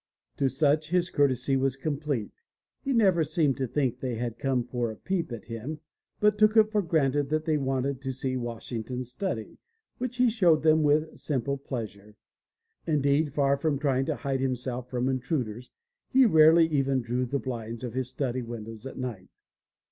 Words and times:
To 0.37 0.49
such 0.49 0.89
his 0.89 1.11
courtesy 1.11 1.55
was 1.55 1.75
complete. 1.75 2.31
He 2.81 2.91
never 2.91 3.23
seemed 3.23 3.55
to 3.57 3.67
think 3.67 3.99
they 3.99 4.15
had 4.15 4.39
come 4.39 4.63
for 4.63 4.89
a 4.89 4.95
peep 4.95 5.31
at 5.31 5.45
him, 5.45 5.79
but 6.19 6.39
took 6.39 6.57
it 6.57 6.71
for 6.71 6.81
granted 6.81 7.29
that 7.29 7.45
they 7.45 7.59
wanted 7.59 8.01
to 8.01 8.11
see 8.11 8.35
Washing 8.35 8.83
ton's 8.83 9.11
study, 9.11 9.59
which 9.99 10.17
he 10.17 10.27
showed 10.27 10.63
them 10.63 10.81
with 10.81 11.19
simple 11.19 11.55
pleasure. 11.55 12.15
Indeed, 12.87 13.31
far 13.31 13.57
from 13.57 13.77
trying 13.77 14.05
to 14.07 14.15
hide 14.15 14.41
himself 14.41 14.89
from 14.89 15.07
intruders, 15.07 15.69
he 16.09 16.25
rarely 16.25 16.65
even 16.65 17.01
drew 17.01 17.27
the 17.27 17.37
blinds 17.37 17.83
of 17.83 17.93
his 17.93 18.09
study 18.09 18.41
windows 18.41 18.87
at 18.87 18.97
night. 18.97 19.29